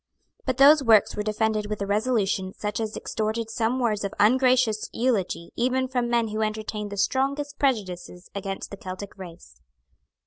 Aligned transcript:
But 0.47 0.57
those 0.57 0.83
works 0.83 1.15
were 1.15 1.21
defended 1.21 1.67
with 1.67 1.79
a 1.79 1.85
resolution 1.85 2.53
such 2.57 2.79
as 2.79 2.97
extorted 2.97 3.51
some 3.51 3.79
words 3.79 4.03
of 4.03 4.15
ungracious 4.19 4.89
eulogy 4.91 5.51
even 5.55 5.87
from 5.87 6.09
men 6.09 6.29
who 6.29 6.41
entertained 6.41 6.91
the 6.91 6.97
strongest 6.97 7.59
prejudices 7.59 8.27
against 8.33 8.71
the 8.71 8.77
Celtic 8.77 9.15
race. 9.15 9.61